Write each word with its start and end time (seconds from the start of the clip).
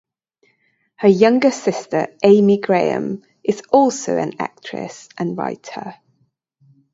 Her 0.95 1.07
younger 1.09 1.51
sister, 1.51 2.07
Aimee 2.23 2.57
Graham, 2.59 3.21
is 3.43 3.61
also 3.71 4.17
an 4.17 4.33
actress, 4.39 5.07
and 5.15 5.37
writer. 5.37 5.93